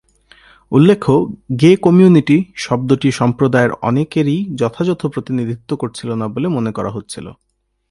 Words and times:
উল্লেখ্য, 0.71 1.13
"gay 1.59 1.71
community" 1.75 2.37
শব্দটি 2.55 3.09
সম্প্রদায়ের 3.11 3.71
অনেকেরই 3.81 4.37
যথাযথ 4.55 5.01
প্রতিনিধিত্ব 5.05 5.69
করছিল 5.75 6.09
না 6.13 6.25
বলে 6.27 6.47
মনে 6.47 6.71
করা 6.71 6.89
হচ্ছিল। 6.89 7.25